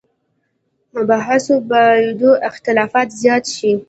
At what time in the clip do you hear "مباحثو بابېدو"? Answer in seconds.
0.95-2.31